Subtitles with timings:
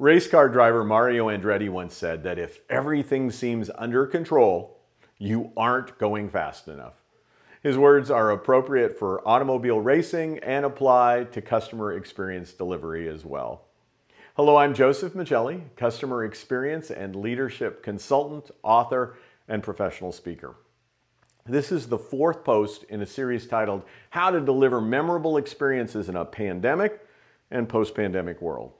[0.00, 4.78] Race car driver Mario Andretti once said that if everything seems under control,
[5.18, 6.94] you aren't going fast enough.
[7.62, 13.66] His words are appropriate for automobile racing and apply to customer experience delivery as well.
[14.36, 20.54] Hello, I'm Joseph Michelli, customer experience and leadership consultant, author, and professional speaker.
[21.44, 26.16] This is the fourth post in a series titled How to Deliver Memorable Experiences in
[26.16, 27.06] a Pandemic
[27.50, 28.72] and Post-Pandemic World.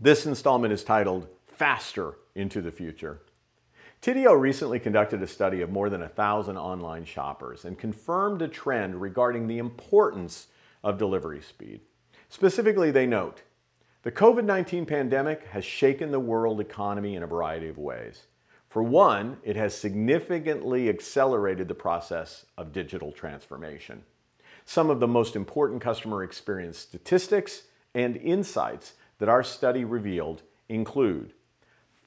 [0.00, 3.22] This installment is titled Faster into the Future.
[4.02, 8.48] Tidio recently conducted a study of more than a thousand online shoppers and confirmed a
[8.48, 10.48] trend regarding the importance
[10.84, 11.80] of delivery speed.
[12.28, 13.42] Specifically, they note,
[14.02, 18.26] the COVID-19 pandemic has shaken the world economy in a variety of ways.
[18.68, 24.02] For one, it has significantly accelerated the process of digital transformation.
[24.66, 27.62] Some of the most important customer experience statistics
[27.94, 31.32] and insights that our study revealed include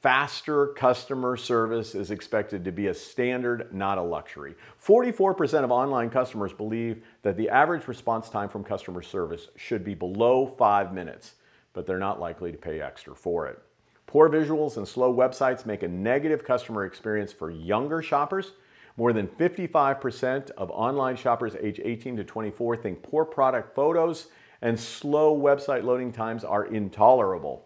[0.02, 4.56] Faster customer service is expected to be a standard, not a luxury.
[4.82, 9.96] 44% of online customers believe that the average response time from customer service should be
[9.96, 11.36] below five minutes,
[11.74, 13.62] but they're not likely to pay extra for it.
[14.08, 18.54] Poor visuals and slow websites make a negative customer experience for younger shoppers.
[18.96, 24.28] More than 55% of online shoppers age 18 to 24 think poor product photos
[24.62, 27.66] and slow website loading times are intolerable.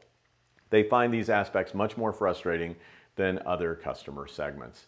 [0.70, 2.76] They find these aspects much more frustrating
[3.16, 4.88] than other customer segments.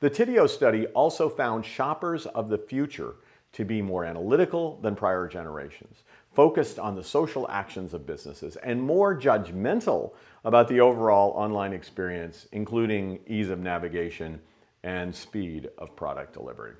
[0.00, 3.16] The Tidio study also found shoppers of the future
[3.52, 8.80] to be more analytical than prior generations, focused on the social actions of businesses, and
[8.80, 10.12] more judgmental
[10.44, 14.40] about the overall online experience, including ease of navigation
[14.82, 16.74] and speed of product delivery.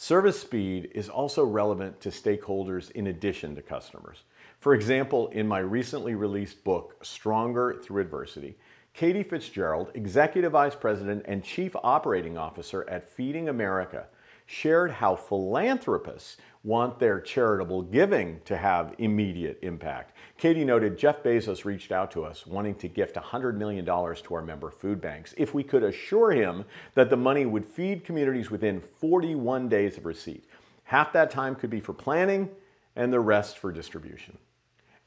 [0.00, 4.22] Service speed is also relevant to stakeholders in addition to customers.
[4.60, 8.56] For example, in my recently released book, Stronger Through Adversity,
[8.94, 14.06] Katie Fitzgerald, Executive Vice President and Chief Operating Officer at Feeding America,
[14.50, 20.16] shared how philanthropists want their charitable giving to have immediate impact.
[20.38, 24.40] Katie noted Jeff Bezos reached out to us wanting to gift $100 million to our
[24.40, 26.64] member food banks if we could assure him
[26.94, 30.46] that the money would feed communities within 41 days of receipt.
[30.84, 32.48] Half that time could be for planning
[32.96, 34.38] and the rest for distribution.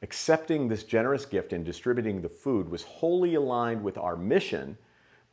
[0.02, 4.78] Accepting this generous gift and distributing the food was wholly aligned with our mission,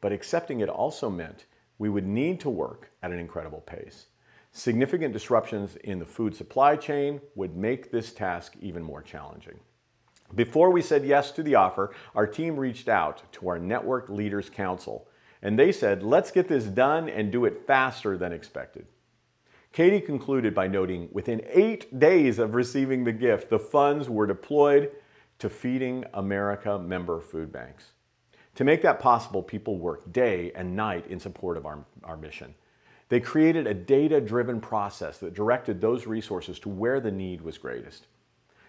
[0.02, 1.46] but accepting it also meant
[1.80, 4.06] we would need to work at an incredible pace.
[4.52, 9.60] Significant disruptions in the food supply chain would make this task even more challenging.
[10.36, 14.50] Before we said yes to the offer, our team reached out to our Network Leaders
[14.50, 15.08] Council,
[15.42, 18.86] and they said, let's get this done and do it faster than expected.
[19.72, 24.92] Katie concluded by noting within eight days of receiving the gift, the funds were deployed
[25.38, 27.92] to Feeding America member food banks.
[28.60, 32.54] To make that possible, people worked day and night in support of our, our mission.
[33.08, 38.08] They created a data-driven process that directed those resources to where the need was greatest.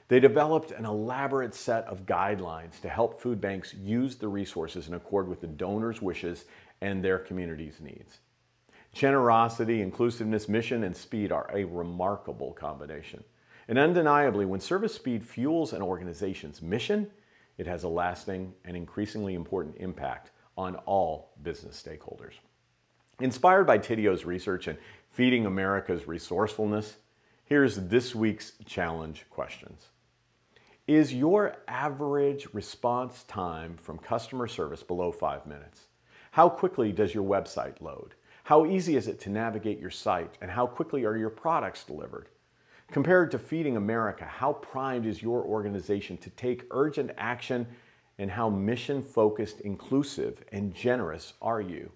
[0.07, 4.95] They developed an elaborate set of guidelines to help food banks use the resources in
[4.95, 6.45] accord with the donors' wishes
[6.81, 8.21] and their community's needs.
[8.93, 13.25] Generosity, inclusiveness, mission, and speed are a remarkable combination.
[13.67, 17.11] And undeniably, when service speed fuels an organization's mission,
[17.61, 22.33] it has a lasting and increasingly important impact on all business stakeholders.
[23.21, 24.79] Inspired by Tidio's research and
[25.11, 26.97] Feeding America's resourcefulness,
[27.45, 29.89] here's this week's challenge questions.
[30.87, 35.89] Is your average response time from customer service below five minutes?
[36.31, 38.15] How quickly does your website load?
[38.45, 42.31] How easy is it to navigate your site and how quickly are your products delivered?
[42.91, 47.67] Compared to Feeding America, how primed is your organization to take urgent action
[48.19, 51.93] and how mission-focused, inclusive, and generous are you?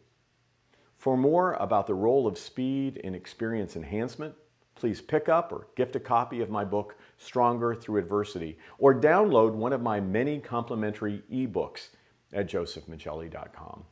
[0.97, 4.35] For more about the role of speed in experience enhancement,
[4.77, 9.53] please pick up or gift a copy of my book, Stronger Through Adversity, or download
[9.53, 11.89] one of my many complimentary ebooks
[12.33, 13.85] at josephmichelli.com.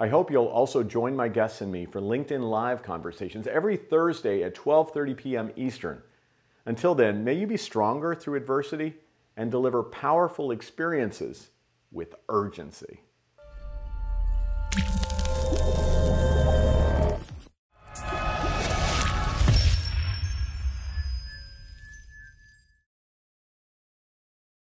[0.00, 4.42] I hope you'll also join my guests and me for LinkedIn Live conversations every Thursday
[4.42, 5.52] at 12:30 p.m.
[5.56, 6.02] Eastern.
[6.70, 8.94] Until then, may you be stronger through adversity
[9.36, 11.48] and deliver powerful experiences
[11.90, 13.00] with urgency.